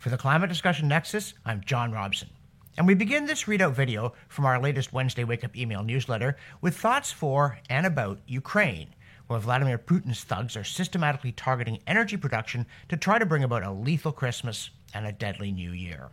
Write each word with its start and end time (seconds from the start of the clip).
For 0.00 0.08
the 0.08 0.16
Climate 0.16 0.48
Discussion 0.48 0.88
Nexus, 0.88 1.34
I'm 1.44 1.60
John 1.62 1.92
Robson. 1.92 2.30
And 2.78 2.86
we 2.86 2.94
begin 2.94 3.26
this 3.26 3.44
readout 3.44 3.74
video 3.74 4.14
from 4.28 4.46
our 4.46 4.58
latest 4.58 4.94
Wednesday 4.94 5.24
Wake 5.24 5.44
Up 5.44 5.54
email 5.54 5.84
newsletter 5.84 6.38
with 6.62 6.74
thoughts 6.74 7.12
for 7.12 7.58
and 7.68 7.84
about 7.84 8.18
Ukraine, 8.26 8.94
where 9.26 9.38
Vladimir 9.38 9.76
Putin's 9.76 10.24
thugs 10.24 10.56
are 10.56 10.64
systematically 10.64 11.32
targeting 11.32 11.80
energy 11.86 12.16
production 12.16 12.64
to 12.88 12.96
try 12.96 13.18
to 13.18 13.26
bring 13.26 13.44
about 13.44 13.62
a 13.62 13.70
lethal 13.70 14.10
Christmas 14.10 14.70
and 14.94 15.06
a 15.06 15.12
deadly 15.12 15.52
New 15.52 15.72
Year. 15.72 16.08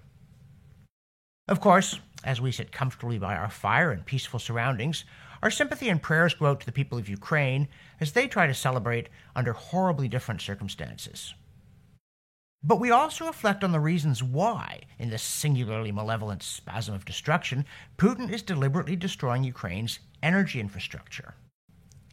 Of 1.47 1.61
course, 1.61 1.97
as 2.25 2.41
we 2.41 2.51
sit 2.51 2.73
comfortably 2.73 3.19
by 3.19 3.37
our 3.37 3.49
fire 3.49 3.93
in 3.93 4.03
peaceful 4.03 4.39
surroundings, 4.41 5.05
our 5.41 5.49
sympathy 5.49 5.87
and 5.87 6.03
prayers 6.03 6.33
go 6.33 6.47
out 6.47 6.59
to 6.59 6.65
the 6.65 6.73
people 6.73 6.97
of 6.97 7.07
Ukraine 7.07 7.69
as 8.01 8.11
they 8.11 8.27
try 8.27 8.47
to 8.47 8.53
celebrate 8.53 9.07
under 9.33 9.53
horribly 9.53 10.09
different 10.09 10.41
circumstances. 10.41 11.33
But 12.63 12.79
we 12.79 12.91
also 12.91 13.27
reflect 13.27 13.63
on 13.63 13.71
the 13.71 13.79
reasons 13.79 14.23
why, 14.23 14.81
in 14.97 15.09
this 15.09 15.23
singularly 15.23 15.91
malevolent 15.91 16.43
spasm 16.43 16.95
of 16.95 17.05
destruction, 17.05 17.65
Putin 17.97 18.31
is 18.31 18.41
deliberately 18.41 18.95
destroying 18.95 19.43
Ukraine's 19.43 19.99
energy 20.23 20.59
infrastructure. 20.59 21.35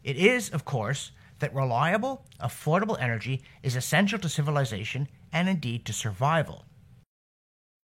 It 0.03 0.17
is, 0.17 0.49
of 0.49 0.63
course, 0.63 1.11
that 1.39 1.53
reliable, 1.53 2.25
affordable 2.39 2.99
energy 2.99 3.43
is 3.63 3.75
essential 3.75 4.19
to 4.19 4.29
civilization 4.29 5.07
and 5.33 5.49
indeed 5.49 5.85
to 5.85 5.93
survival. 5.93 6.65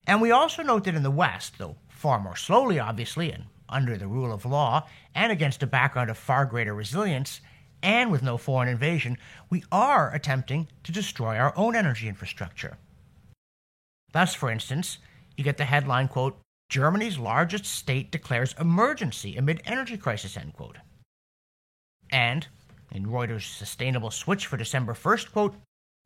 And 0.07 0.21
we 0.21 0.31
also 0.31 0.63
note 0.63 0.85
that 0.85 0.95
in 0.95 1.03
the 1.03 1.11
West, 1.11 1.57
though 1.57 1.75
far 1.89 2.19
more 2.19 2.35
slowly, 2.35 2.79
obviously, 2.79 3.31
and 3.31 3.45
under 3.69 3.97
the 3.97 4.07
rule 4.07 4.31
of 4.31 4.45
law, 4.45 4.87
and 5.15 5.31
against 5.31 5.63
a 5.63 5.67
background 5.67 6.09
of 6.09 6.17
far 6.17 6.45
greater 6.45 6.73
resilience, 6.73 7.41
and 7.83 8.11
with 8.11 8.23
no 8.23 8.37
foreign 8.37 8.69
invasion, 8.69 9.17
we 9.49 9.63
are 9.71 10.13
attempting 10.13 10.67
to 10.83 10.91
destroy 10.91 11.37
our 11.37 11.53
own 11.57 11.75
energy 11.75 12.07
infrastructure. 12.07 12.77
Thus, 14.11 14.35
for 14.35 14.51
instance, 14.51 14.97
you 15.37 15.43
get 15.43 15.57
the 15.57 15.65
headline 15.65 16.07
quote, 16.07 16.39
Germany's 16.69 17.17
largest 17.17 17.65
state 17.65 18.11
declares 18.11 18.55
emergency 18.59 19.35
amid 19.35 19.61
energy 19.65 19.97
crisis, 19.97 20.37
end 20.37 20.53
quote. 20.53 20.77
And, 22.11 22.47
in 22.91 23.05
Reuters' 23.05 23.57
sustainable 23.57 24.11
switch 24.11 24.45
for 24.47 24.57
December 24.57 24.93
1st, 24.93 25.31
quote, 25.31 25.55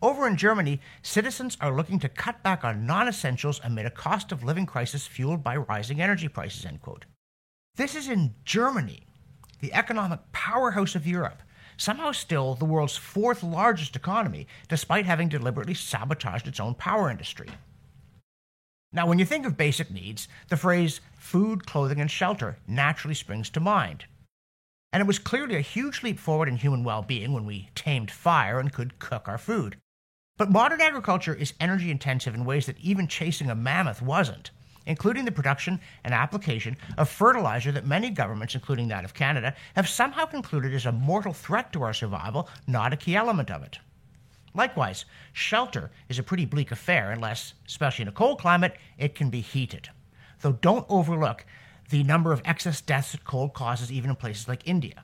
over 0.01 0.27
in 0.27 0.37
Germany, 0.37 0.81
citizens 1.01 1.57
are 1.61 1.75
looking 1.75 1.99
to 1.99 2.09
cut 2.09 2.43
back 2.43 2.63
on 2.63 2.85
non 2.85 3.07
essentials 3.07 3.61
amid 3.63 3.85
a 3.85 3.91
cost 3.91 4.31
of 4.31 4.43
living 4.43 4.65
crisis 4.65 5.07
fueled 5.07 5.43
by 5.43 5.55
rising 5.55 6.01
energy 6.01 6.27
prices, 6.27 6.65
end 6.65 6.81
quote. 6.81 7.05
This 7.75 7.95
is 7.95 8.09
in 8.09 8.35
Germany, 8.43 9.05
the 9.61 9.73
economic 9.73 10.19
powerhouse 10.31 10.95
of 10.95 11.07
Europe, 11.07 11.41
somehow 11.77 12.11
still 12.11 12.55
the 12.55 12.65
world's 12.65 12.97
fourth 12.97 13.43
largest 13.43 13.95
economy, 13.95 14.47
despite 14.67 15.05
having 15.05 15.29
deliberately 15.29 15.73
sabotaged 15.73 16.47
its 16.47 16.59
own 16.59 16.75
power 16.75 17.09
industry. 17.09 17.49
Now, 18.91 19.07
when 19.07 19.19
you 19.19 19.25
think 19.25 19.45
of 19.45 19.57
basic 19.57 19.91
needs, 19.91 20.27
the 20.47 20.57
phrase 20.57 21.01
food, 21.17 21.65
clothing, 21.65 21.99
and 21.99 22.09
shelter 22.09 22.57
naturally 22.67 23.15
springs 23.15 23.49
to 23.51 23.59
mind. 23.59 24.05
And 24.93 25.01
it 25.01 25.07
was 25.07 25.19
clearly 25.19 25.57
a 25.57 25.61
huge 25.61 26.03
leap 26.03 26.17
forward 26.17 26.47
in 26.47 26.55
human 26.55 26.83
well 26.83 27.01
being 27.01 27.33
when 27.33 27.45
we 27.45 27.69
tamed 27.75 28.09
fire 28.09 28.59
and 28.59 28.71
could 28.71 28.99
cook 28.99 29.27
our 29.27 29.37
food. 29.37 29.75
But 30.37 30.51
modern 30.51 30.79
agriculture 30.79 31.33
is 31.33 31.53
energy 31.59 31.91
intensive 31.91 32.33
in 32.33 32.45
ways 32.45 32.65
that 32.65 32.79
even 32.79 33.07
chasing 33.07 33.49
a 33.49 33.55
mammoth 33.55 34.01
wasn't 34.01 34.51
including 34.85 35.25
the 35.25 35.31
production 35.31 35.79
and 36.03 36.13
application 36.13 36.77
of 36.97 37.09
fertilizer 37.09 37.71
that 37.71 37.85
many 37.85 38.09
governments, 38.09 38.55
including 38.55 38.87
that 38.87 39.05
of 39.05 39.13
Canada, 39.13 39.55
have 39.75 39.87
somehow 39.87 40.25
concluded 40.25 40.73
is 40.73 40.85
a 40.85 40.91
mortal 40.91 41.33
threat 41.33 41.71
to 41.73 41.83
our 41.83 41.93
survival, 41.93 42.49
not 42.67 42.93
a 42.93 42.97
key 42.97 43.15
element 43.15 43.49
of 43.51 43.63
it. 43.63 43.79
Likewise, 44.53 45.05
shelter 45.33 45.91
is 46.07 46.17
a 46.17 46.23
pretty 46.23 46.45
bleak 46.45 46.71
affair 46.71 47.11
unless, 47.11 47.53
especially 47.67 48.03
in 48.03 48.07
a 48.07 48.13
cold 48.13 48.39
climate, 48.39 48.77
it 48.97 49.13
can 49.13 49.29
be 49.29 49.41
heated. 49.41 49.89
Though 50.41 50.53
don't 50.53 50.85
overlook 50.89 51.45
the 51.89 52.03
number 52.03 52.31
of 52.31 52.41
excess 52.45 52.81
deaths 52.81 53.11
that 53.11 53.25
cold 53.25 53.53
causes 53.53 53.91
even 53.91 54.09
in 54.09 54.15
places 54.15 54.47
like 54.47 54.67
India. 54.67 55.03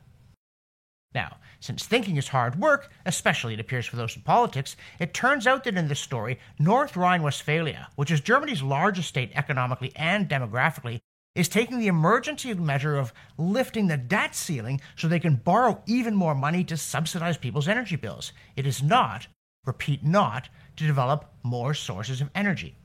Now, 1.14 1.38
since 1.60 1.86
thinking 1.86 2.18
is 2.18 2.30
hard 2.30 2.60
work, 2.60 2.90
especially 3.06 3.54
it 3.54 3.60
appears 3.60 3.86
for 3.86 3.98
those 3.98 4.16
in 4.16 4.22
politics, 4.22 4.78
it 5.00 5.14
turns 5.14 5.46
out 5.46 5.66
that 5.66 5.76
in 5.76 5.88
this 5.88 6.00
story, 6.00 6.40
North 6.58 6.96
Rhine 6.96 7.22
Westphalia, 7.22 7.90
which 7.96 8.12
is 8.12 8.22
Germany's 8.22 8.64
largest 8.64 9.10
state 9.10 9.32
economically 9.36 9.92
and 9.96 10.30
demographically, 10.30 11.02
is 11.36 11.48
taking 11.48 11.80
the 11.80 11.88
emergency 11.88 12.54
measure 12.54 12.98
of 12.98 13.14
lifting 13.38 13.88
the 13.88 13.98
debt 13.98 14.36
ceiling 14.36 14.82
so 14.96 15.08
they 15.08 15.20
can 15.20 15.36
borrow 15.36 15.82
even 15.86 16.16
more 16.16 16.36
money 16.36 16.64
to 16.64 16.76
subsidize 16.76 17.38
people's 17.38 17.68
energy 17.68 17.96
bills. 17.96 18.34
It 18.56 18.66
is 18.66 18.84
not, 18.84 19.28
repeat, 19.66 20.04
not, 20.04 20.50
to 20.76 20.88
develop 20.88 21.34
more 21.44 21.74
sources 21.74 22.22
of 22.22 22.30
energy. 22.36 22.76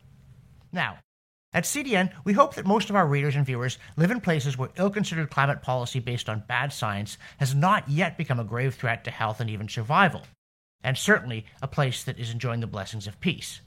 Now, 0.72 0.98
at 1.56 1.64
CDN, 1.64 2.12
we 2.22 2.34
hope 2.34 2.54
that 2.54 2.66
most 2.66 2.90
of 2.90 2.96
our 2.96 3.06
readers 3.06 3.34
and 3.34 3.46
viewers 3.46 3.78
live 3.96 4.10
in 4.10 4.20
places 4.20 4.58
where 4.58 4.68
ill 4.76 4.90
considered 4.90 5.30
climate 5.30 5.62
policy 5.62 5.98
based 5.98 6.28
on 6.28 6.44
bad 6.46 6.70
science 6.70 7.16
has 7.38 7.54
not 7.54 7.88
yet 7.88 8.18
become 8.18 8.38
a 8.38 8.44
grave 8.44 8.74
threat 8.74 9.04
to 9.04 9.10
health 9.10 9.40
and 9.40 9.48
even 9.48 9.66
survival, 9.66 10.24
and 10.84 10.98
certainly 10.98 11.46
a 11.62 11.66
place 11.66 12.04
that 12.04 12.18
is 12.18 12.30
enjoying 12.30 12.60
the 12.60 12.66
blessings 12.66 13.06
of 13.06 13.18
peace. 13.20 13.62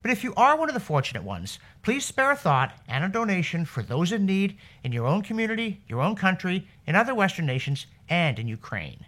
But 0.00 0.10
if 0.10 0.24
you 0.24 0.32
are 0.38 0.56
one 0.56 0.70
of 0.70 0.74
the 0.74 0.80
fortunate 0.80 1.22
ones, 1.22 1.58
please 1.82 2.06
spare 2.06 2.30
a 2.30 2.36
thought 2.36 2.72
and 2.88 3.04
a 3.04 3.10
donation 3.10 3.66
for 3.66 3.82
those 3.82 4.10
in 4.10 4.24
need 4.24 4.56
in 4.82 4.92
your 4.92 5.06
own 5.06 5.20
community, 5.20 5.82
your 5.86 6.00
own 6.00 6.16
country, 6.16 6.66
in 6.86 6.96
other 6.96 7.14
Western 7.14 7.44
nations, 7.44 7.84
and 8.08 8.38
in 8.38 8.48
Ukraine. 8.48 9.04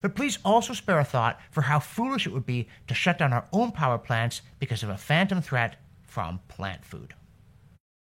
But 0.00 0.14
please 0.14 0.38
also 0.42 0.72
spare 0.72 1.00
a 1.00 1.04
thought 1.04 1.38
for 1.50 1.60
how 1.60 1.80
foolish 1.80 2.26
it 2.26 2.32
would 2.32 2.46
be 2.46 2.68
to 2.88 2.94
shut 2.94 3.18
down 3.18 3.34
our 3.34 3.46
own 3.52 3.72
power 3.72 3.98
plants 3.98 4.40
because 4.58 4.82
of 4.82 4.88
a 4.88 4.96
phantom 4.96 5.42
threat 5.42 5.76
from 6.06 6.40
plant 6.48 6.82
food. 6.86 7.12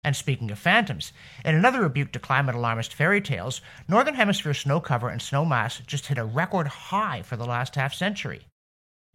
And 0.06 0.16
speaking 0.16 0.52
of 0.52 0.60
phantoms, 0.60 1.14
in 1.44 1.56
another 1.56 1.82
rebuke 1.82 2.12
to 2.12 2.20
climate 2.20 2.54
alarmist 2.54 2.94
fairy 2.94 3.20
tales, 3.20 3.60
Northern 3.88 4.14
Hemisphere 4.14 4.54
snow 4.54 4.80
cover 4.80 5.10
and 5.10 5.20
snow 5.20 5.44
mass 5.44 5.80
just 5.88 6.06
hit 6.06 6.20
a 6.20 6.24
record 6.24 6.68
high 6.68 7.24
for 7.24 7.36
the 7.36 7.46
last 7.48 7.74
half 7.74 7.92
century. 7.92 8.46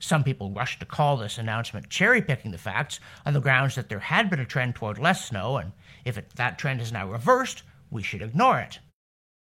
Some 0.00 0.24
people 0.24 0.50
rushed 0.50 0.80
to 0.80 0.86
call 0.86 1.16
this 1.16 1.38
announcement 1.38 1.90
cherry 1.90 2.20
picking 2.20 2.50
the 2.50 2.58
facts 2.58 2.98
on 3.24 3.34
the 3.34 3.40
grounds 3.40 3.76
that 3.76 3.88
there 3.88 4.00
had 4.00 4.28
been 4.28 4.40
a 4.40 4.44
trend 4.44 4.74
toward 4.74 4.98
less 4.98 5.28
snow, 5.28 5.58
and 5.58 5.70
if 6.04 6.18
it, 6.18 6.30
that 6.34 6.58
trend 6.58 6.80
is 6.80 6.90
now 6.90 7.08
reversed, 7.08 7.62
we 7.88 8.02
should 8.02 8.20
ignore 8.20 8.58
it. 8.58 8.80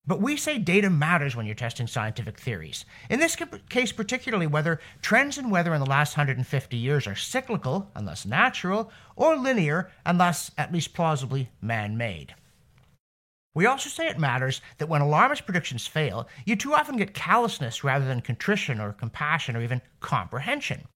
But 0.09 0.23
we 0.23 0.39
say 0.39 0.59
data 0.59 0.89
matters 0.89 1.37
when 1.37 1.45
you're 1.45 1.55
testing 1.55 1.87
scientific 1.87 2.41
theories. 2.41 2.87
In 3.11 3.21
this 3.21 3.37
case, 3.69 3.93
particularly 3.93 4.47
whether 4.47 4.81
trends 5.03 5.37
in 5.37 5.51
weather 5.51 5.75
in 5.75 5.81
the 5.81 5.87
last 5.87 6.17
150 6.17 6.77
years 6.79 7.07
are 7.07 7.15
cyclical 7.15 7.91
thus 7.95 8.25
natural, 8.25 8.91
or 9.17 9.37
linear 9.37 9.91
thus 10.07 10.51
at 10.57 10.73
least 10.73 10.95
plausibly 10.95 11.51
man 11.61 11.99
made. 11.99 12.35
We 13.55 13.67
also 13.67 13.91
say 13.91 14.09
it 14.09 14.19
matters 14.19 14.63
that 14.79 14.89
when 14.89 15.03
alarmist 15.03 15.45
predictions 15.45 15.87
fail, 15.87 16.27
you 16.47 16.57
too 16.57 16.73
often 16.73 16.97
get 16.97 17.13
callousness 17.13 17.85
rather 17.85 18.07
than 18.07 18.23
contrition 18.23 18.81
or 18.81 18.95
compassion 18.95 19.57
or 19.57 19.63
even 19.63 19.83
comprehension. 20.01 20.87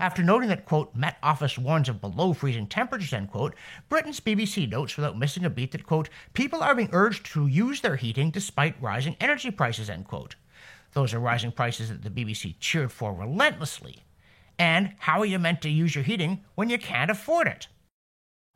After 0.00 0.24
noting 0.24 0.48
that, 0.48 0.66
quote, 0.66 0.94
Met 0.96 1.18
Office 1.22 1.56
warns 1.56 1.88
of 1.88 2.00
below 2.00 2.32
freezing 2.32 2.66
temperatures, 2.66 3.12
end 3.12 3.30
quote, 3.30 3.54
Britain's 3.88 4.18
BBC 4.18 4.68
notes 4.68 4.96
without 4.96 5.16
missing 5.16 5.44
a 5.44 5.50
beat 5.50 5.70
that, 5.72 5.86
quote, 5.86 6.08
people 6.32 6.62
are 6.62 6.74
being 6.74 6.88
urged 6.92 7.26
to 7.26 7.46
use 7.46 7.80
their 7.80 7.96
heating 7.96 8.30
despite 8.30 8.80
rising 8.82 9.16
energy 9.20 9.52
prices, 9.52 9.88
end 9.88 10.06
quote. 10.06 10.34
Those 10.92 11.14
are 11.14 11.20
rising 11.20 11.52
prices 11.52 11.90
that 11.90 12.02
the 12.02 12.10
BBC 12.10 12.56
cheered 12.58 12.90
for 12.90 13.14
relentlessly. 13.14 14.02
And 14.58 14.94
how 14.98 15.20
are 15.20 15.26
you 15.26 15.38
meant 15.38 15.62
to 15.62 15.68
use 15.68 15.94
your 15.94 16.04
heating 16.04 16.44
when 16.56 16.70
you 16.70 16.78
can't 16.78 17.10
afford 17.10 17.46
it? 17.46 17.68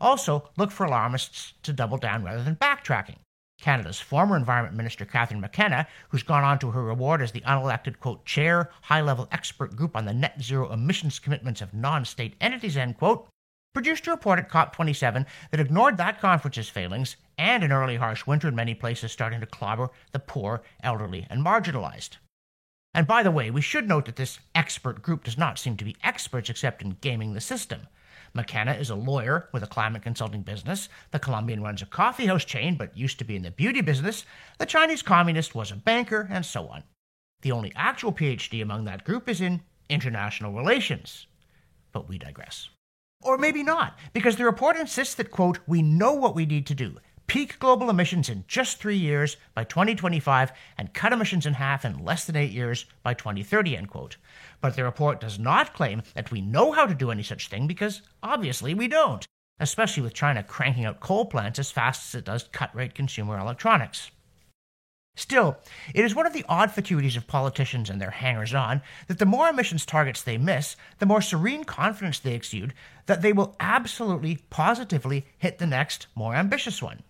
Also, 0.00 0.50
look 0.56 0.70
for 0.70 0.86
alarmists 0.86 1.54
to 1.62 1.72
double 1.72 1.98
down 1.98 2.24
rather 2.24 2.42
than 2.42 2.56
backtracking. 2.56 3.16
Canada's 3.60 4.00
former 4.00 4.36
Environment 4.36 4.76
Minister 4.76 5.04
Catherine 5.04 5.40
McKenna, 5.40 5.86
who's 6.10 6.22
gone 6.22 6.44
on 6.44 6.58
to 6.60 6.70
her 6.70 6.82
reward 6.82 7.20
as 7.20 7.32
the 7.32 7.40
unelected, 7.40 7.98
quote, 7.98 8.24
chair, 8.24 8.70
high 8.82 9.00
level 9.00 9.28
expert 9.32 9.74
group 9.74 9.96
on 9.96 10.04
the 10.04 10.14
net 10.14 10.40
zero 10.40 10.72
emissions 10.72 11.18
commitments 11.18 11.60
of 11.60 11.74
non 11.74 12.04
state 12.04 12.34
entities, 12.40 12.76
end 12.76 12.96
quote, 12.96 13.28
produced 13.74 14.06
a 14.06 14.10
report 14.10 14.38
at 14.38 14.48
COP27 14.48 15.26
that 15.50 15.60
ignored 15.60 15.96
that 15.96 16.20
conference's 16.20 16.68
failings 16.68 17.16
and 17.36 17.62
an 17.62 17.72
early 17.72 17.96
harsh 17.96 18.26
winter 18.26 18.48
in 18.48 18.54
many 18.54 18.74
places 18.74 19.12
starting 19.12 19.40
to 19.40 19.46
clobber 19.46 19.90
the 20.12 20.18
poor, 20.18 20.62
elderly, 20.82 21.26
and 21.28 21.44
marginalized. 21.44 22.16
And 22.94 23.06
by 23.06 23.22
the 23.22 23.30
way, 23.30 23.50
we 23.50 23.60
should 23.60 23.88
note 23.88 24.06
that 24.06 24.16
this 24.16 24.38
expert 24.54 25.02
group 25.02 25.24
does 25.24 25.38
not 25.38 25.58
seem 25.58 25.76
to 25.76 25.84
be 25.84 25.96
experts 26.02 26.48
except 26.48 26.82
in 26.82 26.96
gaming 27.00 27.34
the 27.34 27.40
system. 27.40 27.88
McKenna 28.38 28.74
is 28.74 28.88
a 28.88 28.94
lawyer 28.94 29.48
with 29.52 29.64
a 29.64 29.66
climate 29.66 30.02
consulting 30.02 30.42
business. 30.42 30.88
The 31.10 31.18
Colombian 31.18 31.60
runs 31.60 31.82
a 31.82 31.86
coffee 31.86 32.26
house 32.26 32.44
chain 32.44 32.76
but 32.76 32.96
used 32.96 33.18
to 33.18 33.24
be 33.24 33.34
in 33.34 33.42
the 33.42 33.50
beauty 33.50 33.80
business. 33.80 34.24
The 34.58 34.64
Chinese 34.64 35.02
communist 35.02 35.56
was 35.56 35.72
a 35.72 35.76
banker, 35.76 36.28
and 36.30 36.46
so 36.46 36.68
on. 36.68 36.84
The 37.42 37.50
only 37.50 37.72
actual 37.74 38.12
PhD 38.12 38.62
among 38.62 38.84
that 38.84 39.02
group 39.02 39.28
is 39.28 39.40
in 39.40 39.60
international 39.88 40.52
relations. 40.52 41.26
But 41.90 42.08
we 42.08 42.16
digress. 42.16 42.70
Or 43.22 43.38
maybe 43.38 43.64
not, 43.64 43.98
because 44.12 44.36
the 44.36 44.44
report 44.44 44.76
insists 44.76 45.16
that, 45.16 45.32
quote, 45.32 45.58
we 45.66 45.82
know 45.82 46.12
what 46.12 46.36
we 46.36 46.46
need 46.46 46.68
to 46.68 46.76
do 46.76 46.96
peak 47.28 47.58
global 47.58 47.90
emissions 47.90 48.30
in 48.30 48.42
just 48.48 48.78
three 48.78 48.96
years 48.96 49.36
by 49.54 49.62
2025 49.62 50.50
and 50.78 50.94
cut 50.94 51.12
emissions 51.12 51.44
in 51.44 51.52
half 51.52 51.84
in 51.84 52.02
less 52.02 52.24
than 52.24 52.36
eight 52.36 52.50
years 52.50 52.86
by 53.02 53.12
2030, 53.12 53.76
end 53.76 53.90
quote. 53.90 54.16
But 54.62 54.74
the 54.74 54.82
report 54.82 55.20
does 55.20 55.38
not 55.38 55.74
claim 55.74 56.02
that 56.14 56.30
we 56.30 56.40
know 56.40 56.72
how 56.72 56.86
to 56.86 56.94
do 56.94 57.10
any 57.10 57.22
such 57.22 57.48
thing 57.48 57.66
because 57.66 58.00
obviously 58.22 58.72
we 58.72 58.88
don't, 58.88 59.26
especially 59.60 60.02
with 60.02 60.14
China 60.14 60.42
cranking 60.42 60.86
out 60.86 61.00
coal 61.00 61.26
plants 61.26 61.58
as 61.58 61.70
fast 61.70 62.08
as 62.08 62.18
it 62.18 62.24
does 62.24 62.48
cut 62.50 62.74
rate 62.74 62.94
consumer 62.94 63.38
electronics. 63.38 64.10
Still, 65.14 65.58
it 65.94 66.06
is 66.06 66.14
one 66.14 66.26
of 66.26 66.32
the 66.32 66.46
odd 66.48 66.70
fatuities 66.70 67.16
of 67.16 67.26
politicians 67.26 67.90
and 67.90 68.00
their 68.00 68.10
hangers 68.10 68.54
on 68.54 68.80
that 69.06 69.18
the 69.18 69.26
more 69.26 69.48
emissions 69.48 69.84
targets 69.84 70.22
they 70.22 70.38
miss, 70.38 70.76
the 70.98 71.06
more 71.06 71.20
serene 71.20 71.64
confidence 71.64 72.20
they 72.20 72.34
exude 72.34 72.72
that 73.04 73.20
they 73.20 73.34
will 73.34 73.54
absolutely, 73.60 74.38
positively 74.48 75.26
hit 75.36 75.58
the 75.58 75.66
next, 75.66 76.06
more 76.14 76.34
ambitious 76.34 76.80
one. 76.80 77.02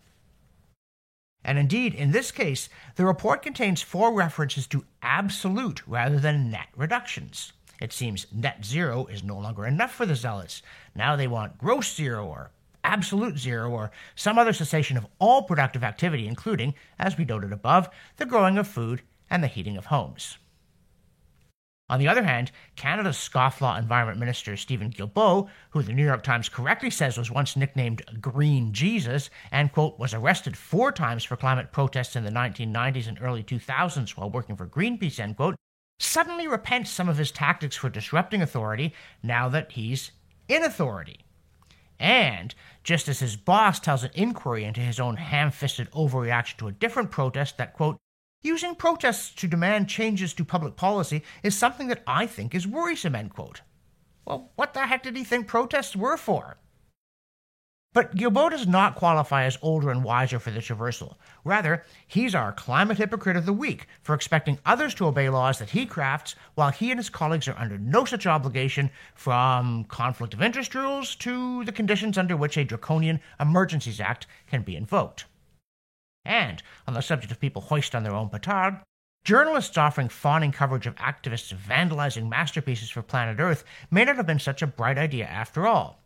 And 1.48 1.58
indeed, 1.58 1.94
in 1.94 2.10
this 2.10 2.30
case, 2.30 2.68
the 2.96 3.06
report 3.06 3.40
contains 3.40 3.80
four 3.80 4.12
references 4.12 4.66
to 4.66 4.84
absolute 5.00 5.80
rather 5.88 6.20
than 6.20 6.50
net 6.50 6.68
reductions. 6.76 7.54
It 7.80 7.90
seems 7.90 8.26
net 8.30 8.66
zero 8.66 9.06
is 9.06 9.24
no 9.24 9.38
longer 9.38 9.64
enough 9.64 9.94
for 9.94 10.04
the 10.04 10.14
zealots. 10.14 10.60
Now 10.94 11.16
they 11.16 11.26
want 11.26 11.56
gross 11.56 11.96
zero 11.96 12.26
or 12.26 12.50
absolute 12.84 13.38
zero 13.38 13.70
or 13.70 13.90
some 14.14 14.38
other 14.38 14.52
cessation 14.52 14.98
of 14.98 15.06
all 15.18 15.44
productive 15.44 15.82
activity, 15.82 16.28
including, 16.28 16.74
as 16.98 17.16
we 17.16 17.24
noted 17.24 17.50
above, 17.50 17.88
the 18.18 18.26
growing 18.26 18.58
of 18.58 18.68
food 18.68 19.00
and 19.30 19.42
the 19.42 19.48
heating 19.48 19.78
of 19.78 19.86
homes. 19.86 20.36
On 21.90 21.98
the 21.98 22.08
other 22.08 22.22
hand, 22.22 22.50
Canada's 22.76 23.16
scofflaw 23.16 23.78
Environment 23.78 24.18
Minister 24.18 24.56
Stephen 24.56 24.90
Guilbeault, 24.90 25.48
who 25.70 25.82
the 25.82 25.94
New 25.94 26.04
York 26.04 26.22
Times 26.22 26.50
correctly 26.50 26.90
says 26.90 27.16
was 27.16 27.30
once 27.30 27.56
nicknamed 27.56 28.02
Green 28.20 28.74
Jesus 28.74 29.30
and, 29.50 29.72
quote, 29.72 29.98
was 29.98 30.12
arrested 30.12 30.56
four 30.56 30.92
times 30.92 31.24
for 31.24 31.36
climate 31.36 31.72
protests 31.72 32.14
in 32.14 32.24
the 32.24 32.30
1990s 32.30 33.08
and 33.08 33.18
early 33.22 33.42
2000s 33.42 34.10
while 34.10 34.30
working 34.30 34.54
for 34.54 34.66
Greenpeace, 34.66 35.18
end 35.18 35.36
quote, 35.36 35.56
suddenly 35.98 36.46
repents 36.46 36.90
some 36.90 37.08
of 37.08 37.16
his 37.16 37.32
tactics 37.32 37.76
for 37.76 37.88
disrupting 37.88 38.42
authority 38.42 38.92
now 39.22 39.48
that 39.48 39.72
he's 39.72 40.12
in 40.46 40.62
authority. 40.62 41.20
And 41.98 42.54
just 42.84 43.08
as 43.08 43.20
his 43.20 43.36
boss 43.36 43.80
tells 43.80 44.04
an 44.04 44.10
inquiry 44.14 44.64
into 44.64 44.80
his 44.80 45.00
own 45.00 45.16
ham 45.16 45.50
fisted 45.50 45.90
overreaction 45.92 46.58
to 46.58 46.68
a 46.68 46.72
different 46.72 47.10
protest 47.10 47.56
that, 47.56 47.72
quote, 47.72 47.96
using 48.42 48.74
protests 48.74 49.34
to 49.34 49.48
demand 49.48 49.88
changes 49.88 50.32
to 50.34 50.44
public 50.44 50.76
policy 50.76 51.22
is 51.42 51.56
something 51.56 51.88
that 51.88 52.02
I 52.06 52.26
think 52.26 52.54
is 52.54 52.66
worrisome, 52.66 53.14
end 53.14 53.34
quote. 53.34 53.62
Well, 54.24 54.50
what 54.56 54.74
the 54.74 54.86
heck 54.86 55.02
did 55.02 55.16
he 55.16 55.24
think 55.24 55.46
protests 55.46 55.96
were 55.96 56.16
for? 56.16 56.58
But 57.94 58.14
Guilbeault 58.14 58.50
does 58.50 58.66
not 58.66 58.94
qualify 58.96 59.44
as 59.44 59.58
older 59.62 59.90
and 59.90 60.04
wiser 60.04 60.38
for 60.38 60.50
this 60.50 60.68
reversal. 60.68 61.18
Rather, 61.42 61.84
he's 62.06 62.34
our 62.34 62.52
climate 62.52 62.98
hypocrite 62.98 63.36
of 63.36 63.46
the 63.46 63.52
week 63.52 63.86
for 64.02 64.14
expecting 64.14 64.58
others 64.66 64.94
to 64.94 65.06
obey 65.06 65.30
laws 65.30 65.58
that 65.58 65.70
he 65.70 65.86
crafts 65.86 66.36
while 66.54 66.70
he 66.70 66.90
and 66.90 67.00
his 67.00 67.08
colleagues 67.08 67.48
are 67.48 67.58
under 67.58 67.78
no 67.78 68.04
such 68.04 68.26
obligation, 68.26 68.90
from 69.14 69.84
conflict 69.84 70.34
of 70.34 70.42
interest 70.42 70.74
rules 70.74 71.16
to 71.16 71.64
the 71.64 71.72
conditions 71.72 72.18
under 72.18 72.36
which 72.36 72.58
a 72.58 72.64
draconian 72.64 73.20
Emergencies 73.40 74.00
Act 74.00 74.26
can 74.46 74.62
be 74.62 74.76
invoked. 74.76 75.24
And, 76.24 76.62
on 76.86 76.94
the 76.94 77.00
subject 77.00 77.32
of 77.32 77.40
people 77.40 77.62
hoist 77.62 77.94
on 77.94 78.02
their 78.02 78.14
own 78.14 78.28
petard, 78.28 78.80
journalists 79.24 79.76
offering 79.78 80.08
fawning 80.08 80.52
coverage 80.52 80.86
of 80.86 80.94
activists 80.96 81.54
vandalizing 81.54 82.28
masterpieces 82.28 82.90
for 82.90 83.02
planet 83.02 83.40
Earth 83.40 83.64
may 83.90 84.04
not 84.04 84.16
have 84.16 84.26
been 84.26 84.38
such 84.38 84.62
a 84.62 84.66
bright 84.66 84.98
idea 84.98 85.26
after 85.26 85.66
all. 85.66 86.02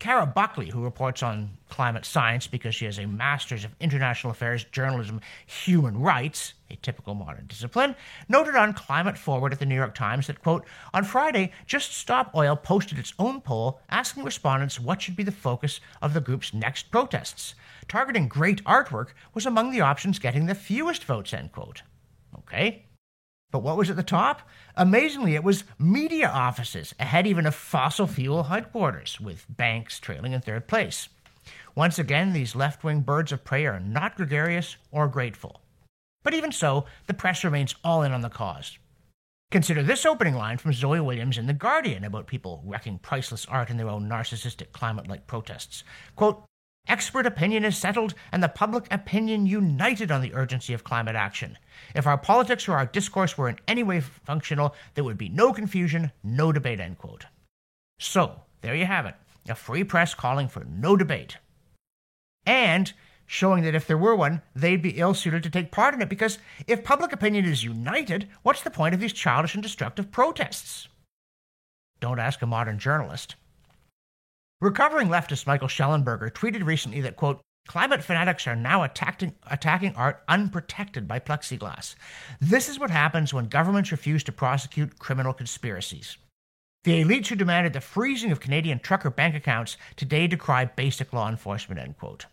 Cara 0.00 0.26
Buckley, 0.26 0.68
who 0.68 0.82
reports 0.82 1.22
on 1.22 1.56
climate 1.70 2.04
science 2.04 2.46
because 2.46 2.74
she 2.74 2.84
has 2.84 2.98
a 2.98 3.06
Master's 3.06 3.64
of 3.64 3.74
International 3.80 4.32
Affairs 4.32 4.64
Journalism 4.64 5.20
Human 5.46 5.98
Rights, 5.98 6.54
a 6.70 6.76
typical 6.76 7.14
modern 7.14 7.46
discipline, 7.46 7.94
noted 8.28 8.54
on 8.54 8.74
Climate 8.74 9.16
Forward 9.16 9.52
at 9.52 9.60
the 9.60 9.66
New 9.66 9.74
York 9.74 9.94
Times 9.94 10.26
that, 10.26 10.42
quote, 10.42 10.66
on 10.92 11.04
Friday, 11.04 11.52
Just 11.66 11.94
Stop 11.96 12.34
Oil 12.34 12.54
posted 12.54 12.98
its 12.98 13.14
own 13.18 13.40
poll 13.40 13.80
asking 13.88 14.24
respondents 14.24 14.78
what 14.78 15.00
should 15.00 15.16
be 15.16 15.22
the 15.22 15.32
focus 15.32 15.80
of 16.02 16.12
the 16.12 16.20
group's 16.20 16.52
next 16.52 16.90
protests. 16.90 17.54
Targeting 17.88 18.28
great 18.28 18.62
artwork 18.64 19.10
was 19.32 19.46
among 19.46 19.70
the 19.70 19.80
options 19.80 20.18
getting 20.18 20.46
the 20.46 20.54
fewest 20.54 21.04
votes, 21.04 21.32
end 21.32 21.52
quote. 21.52 21.82
Okay. 22.40 22.84
But 23.54 23.62
what 23.62 23.76
was 23.76 23.88
at 23.88 23.94
the 23.94 24.02
top? 24.02 24.42
Amazingly, 24.74 25.36
it 25.36 25.44
was 25.44 25.62
media 25.78 26.26
offices, 26.28 26.92
ahead 26.98 27.24
even 27.24 27.46
of 27.46 27.54
fossil 27.54 28.08
fuel 28.08 28.42
headquarters, 28.42 29.20
with 29.20 29.46
banks 29.48 30.00
trailing 30.00 30.32
in 30.32 30.40
third 30.40 30.66
place. 30.66 31.08
Once 31.76 31.96
again, 31.96 32.32
these 32.32 32.56
left 32.56 32.82
wing 32.82 33.02
birds 33.02 33.30
of 33.30 33.44
prey 33.44 33.64
are 33.64 33.78
not 33.78 34.16
gregarious 34.16 34.76
or 34.90 35.06
grateful. 35.06 35.60
But 36.24 36.34
even 36.34 36.50
so, 36.50 36.86
the 37.06 37.14
press 37.14 37.44
remains 37.44 37.76
all 37.84 38.02
in 38.02 38.10
on 38.10 38.22
the 38.22 38.28
cause. 38.28 38.76
Consider 39.52 39.84
this 39.84 40.04
opening 40.04 40.34
line 40.34 40.58
from 40.58 40.72
Zoe 40.72 40.98
Williams 40.98 41.38
in 41.38 41.46
The 41.46 41.52
Guardian 41.52 42.02
about 42.02 42.26
people 42.26 42.60
wrecking 42.66 42.98
priceless 42.98 43.46
art 43.46 43.70
in 43.70 43.76
their 43.76 43.88
own 43.88 44.08
narcissistic 44.08 44.72
climate 44.72 45.06
like 45.06 45.28
protests. 45.28 45.84
Quote, 46.16 46.44
Expert 46.86 47.24
opinion 47.24 47.64
is 47.64 47.78
settled 47.78 48.14
and 48.30 48.42
the 48.42 48.48
public 48.48 48.86
opinion 48.92 49.46
united 49.46 50.10
on 50.10 50.20
the 50.20 50.34
urgency 50.34 50.74
of 50.74 50.84
climate 50.84 51.16
action. 51.16 51.56
If 51.94 52.06
our 52.06 52.18
politics 52.18 52.68
or 52.68 52.76
our 52.76 52.86
discourse 52.86 53.38
were 53.38 53.48
in 53.48 53.58
any 53.66 53.82
way 53.82 54.00
functional, 54.00 54.74
there 54.94 55.04
would 55.04 55.16
be 55.16 55.30
no 55.30 55.52
confusion, 55.52 56.12
no 56.22 56.52
debate, 56.52 56.80
end 56.80 56.98
quote. 56.98 57.24
So, 57.98 58.42
there 58.60 58.74
you 58.74 58.84
have 58.84 59.06
it. 59.06 59.14
A 59.48 59.54
free 59.54 59.84
press 59.84 60.14
calling 60.14 60.48
for 60.48 60.64
no 60.64 60.94
debate. 60.96 61.38
And 62.44 62.92
showing 63.26 63.64
that 63.64 63.74
if 63.74 63.86
there 63.86 63.96
were 63.96 64.14
one, 64.14 64.42
they'd 64.54 64.82
be 64.82 64.98
ill 64.98 65.14
suited 65.14 65.42
to 65.42 65.50
take 65.50 65.72
part 65.72 65.94
in 65.94 66.02
it 66.02 66.10
because 66.10 66.38
if 66.66 66.84
public 66.84 67.12
opinion 67.12 67.46
is 67.46 67.64
united, 67.64 68.28
what's 68.42 68.60
the 68.60 68.70
point 68.70 68.94
of 68.94 69.00
these 69.00 69.12
childish 69.14 69.54
and 69.54 69.62
destructive 69.62 70.12
protests? 70.12 70.88
Don't 72.00 72.18
ask 72.18 72.42
a 72.42 72.46
modern 72.46 72.78
journalist. 72.78 73.36
Recovering 74.64 75.08
leftist 75.08 75.46
Michael 75.46 75.68
Shellenberger 75.68 76.30
tweeted 76.30 76.64
recently 76.64 77.02
that, 77.02 77.16
quote, 77.16 77.42
Climate 77.68 78.02
fanatics 78.02 78.46
are 78.46 78.56
now 78.56 78.82
attacking, 78.82 79.34
attacking 79.50 79.94
art 79.94 80.24
unprotected 80.26 81.06
by 81.06 81.18
plexiglass. 81.18 81.94
This 82.40 82.70
is 82.70 82.78
what 82.78 82.90
happens 82.90 83.34
when 83.34 83.48
governments 83.48 83.92
refuse 83.92 84.24
to 84.24 84.32
prosecute 84.32 84.98
criminal 84.98 85.34
conspiracies. 85.34 86.16
The 86.84 87.04
elites 87.04 87.26
who 87.26 87.36
demanded 87.36 87.74
the 87.74 87.82
freezing 87.82 88.32
of 88.32 88.40
Canadian 88.40 88.78
trucker 88.78 89.10
bank 89.10 89.34
accounts 89.34 89.76
today 89.96 90.26
decry 90.26 90.64
basic 90.64 91.12
law 91.12 91.28
enforcement, 91.28 91.78
end 91.78 91.98
quote. 91.98 92.24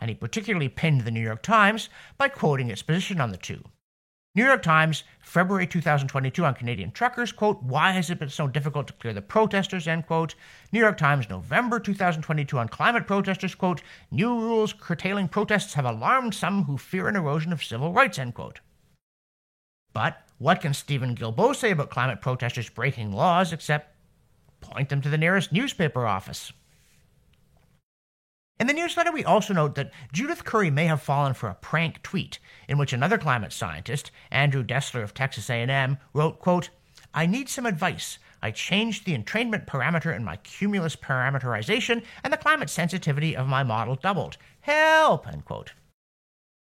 And 0.00 0.08
he 0.08 0.14
particularly 0.14 0.70
pinned 0.70 1.02
the 1.02 1.10
New 1.10 1.20
York 1.20 1.42
Times 1.42 1.90
by 2.16 2.30
quoting 2.30 2.70
its 2.70 2.80
position 2.80 3.20
on 3.20 3.30
the 3.30 3.36
two. 3.36 3.62
New 4.36 4.44
York 4.44 4.62
Times, 4.62 5.02
February 5.18 5.66
2022 5.66 6.44
on 6.44 6.54
Canadian 6.54 6.90
truckers, 6.90 7.32
quote, 7.32 7.62
why 7.62 7.92
has 7.92 8.10
it 8.10 8.18
been 8.18 8.28
so 8.28 8.46
difficult 8.46 8.86
to 8.86 8.92
clear 8.92 9.14
the 9.14 9.22
protesters, 9.22 9.88
end 9.88 10.06
quote. 10.06 10.34
New 10.72 10.78
York 10.78 10.98
Times, 10.98 11.30
November 11.30 11.80
2022 11.80 12.58
on 12.58 12.68
climate 12.68 13.06
protesters, 13.06 13.54
quote, 13.54 13.80
new 14.10 14.38
rules 14.38 14.74
curtailing 14.74 15.26
protests 15.26 15.72
have 15.72 15.86
alarmed 15.86 16.34
some 16.34 16.64
who 16.64 16.76
fear 16.76 17.08
an 17.08 17.16
erosion 17.16 17.50
of 17.50 17.64
civil 17.64 17.94
rights, 17.94 18.18
end 18.18 18.34
quote. 18.34 18.60
But 19.94 20.22
what 20.36 20.60
can 20.60 20.74
Stephen 20.74 21.16
Guilbeault 21.16 21.56
say 21.56 21.70
about 21.70 21.88
climate 21.88 22.20
protesters 22.20 22.68
breaking 22.68 23.12
laws 23.12 23.54
except 23.54 23.96
point 24.60 24.90
them 24.90 25.00
to 25.00 25.08
the 25.08 25.16
nearest 25.16 25.50
newspaper 25.50 26.06
office? 26.06 26.52
In 28.58 28.66
the 28.66 28.72
newsletter, 28.72 29.12
we 29.12 29.22
also 29.22 29.52
note 29.52 29.74
that 29.74 29.92
Judith 30.14 30.44
Curry 30.44 30.70
may 30.70 30.86
have 30.86 31.02
fallen 31.02 31.34
for 31.34 31.50
a 31.50 31.54
prank 31.54 32.02
tweet 32.02 32.38
in 32.68 32.78
which 32.78 32.94
another 32.94 33.18
climate 33.18 33.52
scientist, 33.52 34.10
Andrew 34.30 34.64
Dessler 34.64 35.02
of 35.02 35.12
Texas 35.12 35.50
A&M, 35.50 35.98
wrote, 36.14 36.38
quote, 36.38 36.70
I 37.12 37.26
need 37.26 37.50
some 37.50 37.66
advice. 37.66 38.18
I 38.42 38.50
changed 38.50 39.04
the 39.04 39.16
entrainment 39.16 39.66
parameter 39.66 40.14
in 40.14 40.24
my 40.24 40.36
cumulus 40.36 40.96
parameterization, 40.96 42.02
and 42.24 42.32
the 42.32 42.38
climate 42.38 42.70
sensitivity 42.70 43.36
of 43.36 43.46
my 43.46 43.62
model 43.62 43.94
doubled. 43.94 44.38
Help! 44.60 45.28
End 45.28 45.44
quote. 45.44 45.72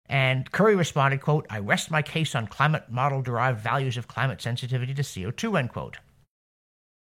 And 0.07 0.51
Curry 0.51 0.75
responded, 0.75 1.21
quote, 1.21 1.47
I 1.49 1.61
rest 1.61 1.93
my 1.93 2.03
case 2.03 2.35
on 2.35 2.49
climate 2.49 2.91
model 2.91 3.23
derived 3.23 3.61
values 3.61 3.97
of 3.97 4.09
climate 4.09 4.43
sensitivity 4.43 4.95
to 4.95 5.03
CO2, 5.03 5.59
end 5.59 5.71
quote. 5.71 5.99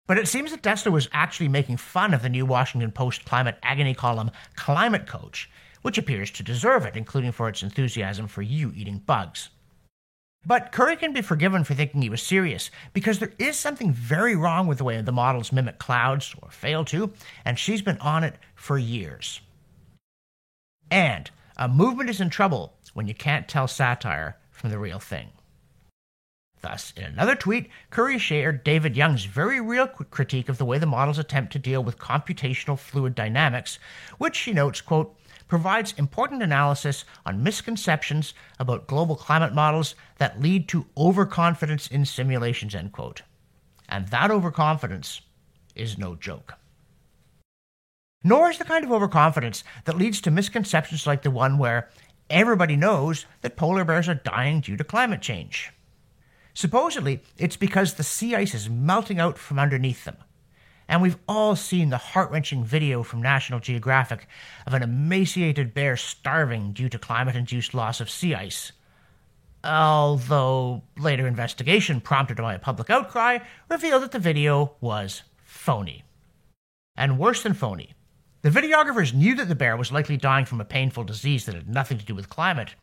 But 0.07 0.19
it 0.19 0.29
seems 0.29 0.51
that 0.51 0.63
Dessler 0.63 0.93
was 0.93 1.09
actually 1.13 1.49
making 1.49 1.77
fun 1.77 2.13
of 2.13 2.23
the 2.23 2.29
new 2.29 2.45
Washington 2.45 2.91
Post 2.91 3.25
climate 3.25 3.59
agony 3.63 3.95
column, 3.95 4.31
Climate 4.57 5.07
Coach, 5.07 5.49
which 5.83 5.99
appears 5.99 6.31
to 6.33 6.43
deserve 6.43 6.85
it, 6.85 6.97
including 6.97 7.33
for 7.33 7.49
its 7.49 7.63
enthusiasm 7.63 8.27
for 8.27 8.43
you 8.43 8.73
eating 8.75 8.99
bugs. 8.99 9.51
But 10.45 10.73
Curry 10.73 10.97
can 10.97 11.13
be 11.13 11.23
forgiven 11.23 11.63
for 11.63 11.75
thinking 11.75 12.03
he 12.03 12.11
was 12.11 12.23
serious, 12.23 12.71
because 12.93 13.21
there 13.21 13.33
is 13.39 13.57
something 13.57 13.93
very 13.93 14.35
wrong 14.35 14.67
with 14.67 14.79
the 14.79 14.85
way 14.85 15.01
the 15.01 15.13
models 15.13 15.53
mimic 15.53 15.79
clouds, 15.79 16.35
or 16.43 16.51
fail 16.51 16.85
to, 16.87 17.13
and 17.45 17.59
she's 17.59 17.83
been 17.83 17.99
on 17.99 18.25
it 18.25 18.35
for 18.57 18.77
years. 18.77 19.41
And 20.91 21.31
a 21.57 21.69
movement 21.69 22.11
is 22.11 22.21
in 22.21 22.29
trouble 22.29 22.75
when 22.93 23.07
you 23.07 23.15
can't 23.15 23.49
tell 23.49 23.69
satire 23.69 24.37
from 24.51 24.71
the 24.71 24.79
real 24.79 24.99
thing. 24.99 25.31
Thus, 26.63 26.93
in 26.97 27.05
another 27.05 27.35
tweet, 27.35 27.69
Curry 27.91 28.19
shared 28.19 28.63
David 28.63 28.97
Young's 28.97 29.25
very 29.25 29.61
real 29.61 29.89
critique 29.89 30.49
of 30.49 30.59
the 30.59 30.65
way 30.65 30.79
the 30.79 30.87
models 30.87 31.19
attempt 31.19 31.53
to 31.53 31.59
deal 31.59 31.83
with 31.83 31.99
computational 31.99 32.79
fluid 32.79 33.17
dynamics, 33.17 33.81
which 34.19 34.39
he 34.39 34.53
notes, 34.53 34.81
quote, 34.81 35.17
provides 35.49 35.93
important 35.99 36.41
analysis 36.41 37.05
on 37.27 37.43
misconceptions 37.43 38.33
about 38.61 38.87
global 38.87 39.17
climate 39.17 39.53
models 39.53 39.97
that 40.19 40.41
lead 40.41 40.69
to 40.69 40.87
overconfidence 40.97 41.89
in 41.89 42.05
simulations, 42.05 42.77
end 42.77 42.93
quote. 42.93 43.23
And 43.89 44.07
that 44.09 44.31
overconfidence 44.31 45.21
is 45.75 45.99
no 45.99 46.15
joke. 46.15 46.55
Nor 48.23 48.51
is 48.51 48.59
the 48.59 48.65
kind 48.65 48.85
of 48.85 48.93
overconfidence 48.93 49.65
that 49.85 49.99
leads 49.99 50.21
to 50.21 50.31
misconceptions 50.31 51.09
like 51.09 51.23
the 51.23 51.31
one 51.31 51.59
where 51.59 51.91
everybody 52.31 52.77
knows 52.77 53.27
that 53.41 53.57
polar 53.57 53.85
bears 53.85 54.09
are 54.09 54.15
dying 54.15 54.61
due 54.61 54.77
to 54.77 54.85
climate 54.85 55.21
change. 55.21 55.73
Supposedly, 56.55 57.21
it's 57.39 57.57
because 57.57 57.95
the 57.95 58.03
sea 58.03 58.35
ice 58.35 58.55
is 58.55 58.69
melting 58.69 59.19
out 59.19 59.39
from 59.39 59.59
underneath 59.59 60.05
them. 60.05 60.17
And 60.89 61.01
we've 61.01 61.19
all 61.27 61.57
seen 61.57 61.89
the 61.89 61.97
heart 61.97 62.31
wrenching 62.31 62.65
video 62.65 63.03
from 63.03 63.23
National 63.23 63.61
Geographic 63.61 64.27
of 64.67 64.75
an 64.75 64.83
emaciated 64.83 65.73
bear 65.73 65.97
starving 65.97 66.73
due 66.73 66.89
to 66.91 66.99
climate 66.99 67.37
induced 67.37 67.73
loss 67.73 68.01
of 68.01 68.11
sea 68.11 68.35
ice. 68.35 68.73
Although 69.65 70.83
later 70.99 71.27
investigation, 71.27 72.01
prompted 72.01 72.37
by 72.37 72.55
a 72.55 72.59
public 72.59 72.91
outcry, 72.91 73.39
revealed 73.71 74.03
that 74.03 74.13
the 74.13 74.19
video 74.19 74.77
was 74.81 75.23
phony. 75.45 76.03
And 76.97 77.19
worse 77.19 77.43
than 77.43 77.55
phony, 77.55 77.95
the 78.43 78.51
videographers 78.51 79.15
knew 79.15 79.37
that 79.37 79.49
the 79.49 79.55
bear 79.55 79.77
was 79.77 79.93
likely 79.93 80.17
dying 80.17 80.45
from 80.45 80.61
a 80.61 80.65
painful 80.65 81.05
disease 81.05 81.47
that 81.47 81.55
had 81.55 81.69
nothing 81.69 81.97
to 81.97 82.05
do 82.05 82.15
with 82.15 82.29
climate, 82.29 82.75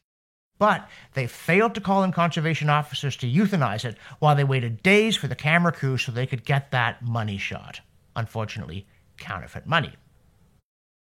but 0.60 0.88
they 1.13 1.25
failed 1.25 1.74
to 1.74 1.82
call 1.82 2.04
in 2.04 2.12
conservation 2.12 2.70
officers 2.70 3.16
to 3.18 3.32
euthanize 3.32 3.86
it 3.86 3.98
while 4.20 4.36
they 4.36 4.44
waited 4.44 4.84
days 4.84 5.16
for 5.16 5.28
the 5.28 5.36
camera 5.36 5.72
crew 5.72 5.98
so 5.98 6.12
they 6.12 6.28
could 6.28 6.46
get 6.46 6.70
that 6.70 7.01
money 7.01 7.38
shot. 7.38 7.80
Unfortunately, 8.16 8.86
counterfeit 9.18 9.66
money. 9.66 9.94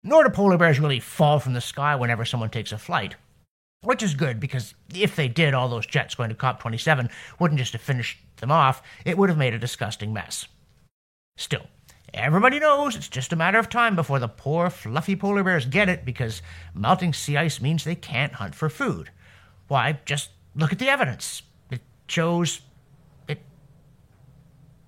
Nor 0.03 0.25
do 0.25 0.31
polar 0.31 0.57
bears 0.59 0.81
really 0.81 0.99
fall 0.99 1.39
from 1.39 1.53
the 1.53 1.61
sky 1.61 1.95
whenever 1.95 2.25
someone 2.25 2.51
takes 2.51 2.73
a 2.73 2.79
flight. 2.79 3.15
Which 3.83 4.03
is 4.03 4.15
good 4.15 4.41
because 4.41 4.75
if 4.95 5.17
they 5.17 5.29
did, 5.29 5.55
all 5.55 5.69
those 5.69 5.87
jets 5.87 6.15
going 6.15 6.31
to 6.31 6.35
COP27 6.35 7.11
wouldn't 7.39 7.59
just 7.59 7.73
have 7.73 7.83
finished 7.83 8.19
them 8.37 8.51
off, 8.51 8.83
it 9.05 9.19
would 9.19 9.29
have 9.29 9.39
made 9.39 9.55
a 9.55 9.59
disgusting 9.59 10.13
mess. 10.13 10.47
Still, 11.37 11.67
everybody 12.15 12.59
knows 12.59 12.97
it's 12.97 13.09
just 13.09 13.33
a 13.33 13.37
matter 13.37 13.59
of 13.59 13.69
time 13.69 13.97
before 13.97 14.19
the 14.19 14.29
poor, 14.29 14.71
fluffy 14.71 15.17
polar 15.17 15.43
bears 15.43 15.67
get 15.67 15.89
it 15.89 16.05
because 16.05 16.43
melting 16.75 17.13
sea 17.13 17.37
ice 17.37 17.61
means 17.61 17.85
they 17.85 17.95
can't 17.95 18.35
hunt 18.35 18.55
for 18.55 18.69
food. 18.69 19.11
Why, 19.73 19.99
just 20.05 20.29
look 20.55 20.71
at 20.71 20.79
the 20.79 20.91
evidence. 20.91 21.45
It 21.71 21.81
shows. 22.07 22.61
It 23.26 23.41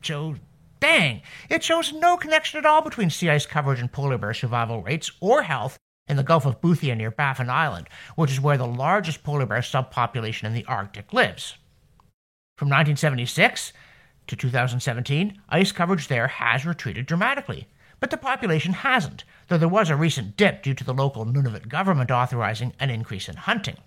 shows. 0.03 0.37
Dang! 0.79 1.23
It 1.49 1.65
shows 1.65 1.95
no 1.95 2.19
connection 2.19 2.59
at 2.59 2.67
all 2.67 2.83
between 2.83 3.09
sea 3.09 3.31
ice 3.31 3.47
coverage 3.47 3.81
and 3.81 3.91
polar 3.91 4.19
bear 4.19 4.35
survival 4.35 4.83
rates 4.83 5.11
or 5.23 5.45
health 5.45 5.79
in 6.07 6.19
the 6.19 6.23
Gulf 6.23 6.45
of 6.45 6.61
Boothia 6.61 6.95
near 6.95 7.11
Baffin 7.11 7.49
Island, 7.49 7.89
which 8.15 8.31
is 8.31 8.43
where 8.43 8.59
the 8.59 8.67
largest 8.67 9.25
polar 9.25 9.47
bear 9.47 9.61
subpopulation 9.61 10.45
in 10.45 10.53
the 10.53 10.67
Arctic 10.67 11.15
lives. 11.15 11.57
From 12.59 12.69
1976 12.69 13.73
to 14.27 14.37
2017, 14.37 15.41
ice 15.49 15.73
coverage 15.73 16.09
there 16.09 16.29
has 16.29 16.67
retreated 16.67 17.07
dramatically, 17.07 17.69
but 18.01 18.11
the 18.11 18.19
population 18.19 18.75
hasn't, 18.75 19.25
though 19.49 19.57
there 19.57 19.67
was 19.67 19.89
a 19.89 19.97
recent 19.97 20.37
dip 20.37 20.63
due 20.63 20.75
to 20.75 20.85
the 20.85 20.93
local 20.93 21.25
Nunavut 21.25 21.69
government 21.69 22.11
authorizing 22.11 22.75
an 22.79 22.91
increase 22.91 23.31
in 23.31 23.37
hunting. 23.37 23.79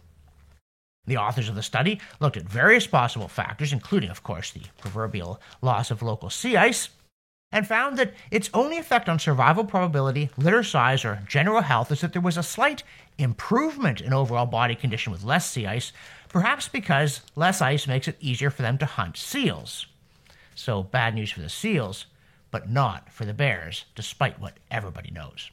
The 1.08 1.18
authors 1.18 1.50
of 1.50 1.56
the 1.56 1.64
study 1.64 2.00
looked 2.20 2.38
at 2.38 2.44
various 2.44 2.86
possible 2.86 3.30
factors, 3.30 3.74
including, 3.74 4.10
of 4.10 4.24
course, 4.24 4.52
the 4.52 4.62
proverbial 4.78 5.42
loss 5.62 5.90
of 5.90 6.02
local 6.02 6.30
sea 6.30 6.58
ice, 6.58 6.90
and 7.52 7.66
found 7.66 7.98
that 7.98 8.14
its 8.30 8.50
only 8.54 8.78
effect 8.78 9.08
on 9.08 9.18
survival 9.18 9.64
probability, 9.64 10.30
litter 10.38 10.64
size, 10.64 11.06
or 11.06 11.24
general 11.28 11.62
health 11.62 11.92
is 11.92 12.02
that 12.02 12.12
there 12.12 12.22
was 12.22 12.38
a 12.38 12.44
slight 12.44 12.84
improvement 13.18 14.02
in 14.02 14.14
overall 14.14 14.46
body 14.46 14.76
condition 14.76 15.14
with 15.14 15.24
less 15.24 15.50
sea 15.50 15.66
ice, 15.66 15.94
perhaps 16.28 16.68
because 16.68 17.22
less 17.36 17.62
ice 17.62 17.88
makes 17.88 18.08
it 18.10 18.18
easier 18.20 18.50
for 18.50 18.62
them 18.62 18.78
to 18.78 18.86
hunt 18.86 19.16
seals. 19.16 19.88
So, 20.56 20.84
bad 20.84 21.16
news 21.16 21.32
for 21.32 21.42
the 21.42 21.50
seals, 21.50 22.06
but 22.52 22.70
not 22.70 23.12
for 23.14 23.24
the 23.24 23.34
bears, 23.34 23.86
despite 23.96 24.40
what 24.42 24.58
everybody 24.70 25.12
knows. 25.12 25.52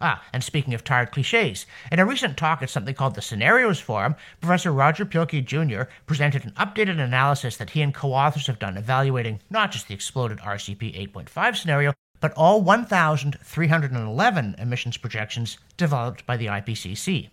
Ah, 0.00 0.22
and 0.32 0.42
speaking 0.42 0.74
of 0.74 0.82
tired 0.82 1.12
cliches, 1.12 1.66
in 1.92 2.00
a 2.00 2.04
recent 2.04 2.36
talk 2.36 2.60
at 2.62 2.68
something 2.68 2.94
called 2.94 3.14
the 3.14 3.22
Scenarios 3.22 3.78
Forum, 3.78 4.16
Professor 4.40 4.72
Roger 4.72 5.06
Pielke 5.06 5.44
Jr. 5.44 5.84
presented 6.04 6.44
an 6.44 6.50
updated 6.58 6.98
analysis 6.98 7.56
that 7.56 7.70
he 7.70 7.80
and 7.80 7.94
co 7.94 8.12
authors 8.12 8.48
have 8.48 8.58
done 8.58 8.76
evaluating 8.76 9.40
not 9.50 9.70
just 9.70 9.86
the 9.86 9.94
exploded 9.94 10.40
RCP 10.40 11.10
8.5 11.14 11.56
scenario, 11.56 11.94
but 12.20 12.32
all 12.32 12.60
1,311 12.60 14.56
emissions 14.58 14.96
projections 14.96 15.58
developed 15.76 16.26
by 16.26 16.36
the 16.36 16.46
IPCC. 16.46 17.30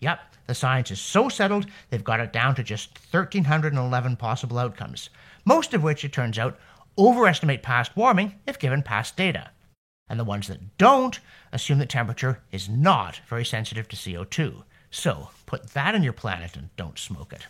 Yep, 0.00 0.20
the 0.46 0.54
science 0.54 0.90
is 0.90 1.00
so 1.00 1.30
settled 1.30 1.66
they've 1.88 2.04
got 2.04 2.20
it 2.20 2.34
down 2.34 2.54
to 2.54 2.62
just 2.62 2.98
1,311 3.10 4.16
possible 4.16 4.58
outcomes, 4.58 5.08
most 5.46 5.72
of 5.72 5.82
which, 5.82 6.04
it 6.04 6.12
turns 6.12 6.38
out, 6.38 6.58
overestimate 6.98 7.62
past 7.62 7.96
warming 7.96 8.34
if 8.46 8.58
given 8.58 8.82
past 8.82 9.16
data 9.16 9.50
and 10.08 10.20
the 10.20 10.24
ones 10.24 10.48
that 10.48 10.76
don't 10.78 11.20
assume 11.52 11.78
that 11.78 11.88
temperature 11.88 12.40
is 12.52 12.68
not 12.68 13.20
very 13.26 13.44
sensitive 13.44 13.88
to 13.88 13.96
CO2. 13.96 14.62
So 14.90 15.30
put 15.46 15.70
that 15.70 15.94
in 15.94 16.02
your 16.02 16.12
planet 16.12 16.56
and 16.56 16.70
don't 16.76 16.98
smoke 16.98 17.32
it. 17.32 17.46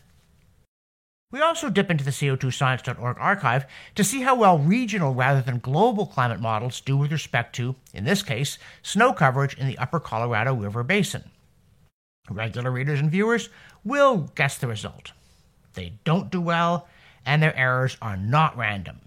We 1.31 1.41
also 1.41 1.69
dip 1.69 1.91
into 1.91 2.05
the 2.05 2.13
CO2science.org 2.13 3.17
archive 3.19 3.67
to 3.97 4.05
see 4.05 4.23
how 4.23 4.37
well 4.37 4.57
regional 4.57 5.15
rather 5.15 5.43
than 5.43 5.59
global 5.59 6.07
climate 6.07 6.41
models 6.41 6.81
do 6.81 6.97
with 6.97 7.11
respect 7.11 7.57
to, 7.57 7.75
in 7.93 8.05
this 8.05 8.23
case, 8.23 8.57
snow 8.83 9.13
coverage 9.13 9.59
in 9.59 9.67
the 9.67 9.77
upper 9.79 9.99
Colorado 9.99 10.55
River 10.55 10.85
Basin. 10.85 11.25
Regular 12.31 12.71
readers 12.71 13.01
and 13.01 13.11
viewers 13.11 13.49
will 13.83 14.31
guess 14.37 14.59
the 14.59 14.69
result. 14.69 15.11
They 15.75 15.95
don't 16.05 16.31
do 16.31 16.41
well, 16.41 16.87
and 17.27 17.43
their 17.43 17.57
errors 17.57 17.97
are 18.01 18.17
not 18.17 18.57
random. 18.57 19.01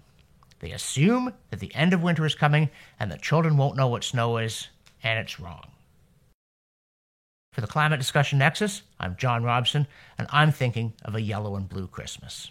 They 0.60 0.72
assume 0.72 1.34
that 1.50 1.60
the 1.60 1.74
end 1.74 1.92
of 1.92 2.02
winter 2.02 2.26
is 2.26 2.34
coming 2.34 2.70
and 2.98 3.10
that 3.10 3.22
children 3.22 3.56
won't 3.56 3.76
know 3.76 3.88
what 3.88 4.04
snow 4.04 4.38
is, 4.38 4.68
and 5.02 5.18
it's 5.18 5.38
wrong. 5.38 5.68
For 7.52 7.60
the 7.60 7.66
Climate 7.66 7.98
Discussion 7.98 8.38
Nexus, 8.38 8.82
I'm 9.00 9.16
John 9.16 9.42
Robson, 9.42 9.86
and 10.16 10.28
I'm 10.30 10.52
thinking 10.52 10.92
of 11.04 11.14
a 11.14 11.20
yellow 11.20 11.56
and 11.56 11.68
blue 11.68 11.86
Christmas. 11.86 12.50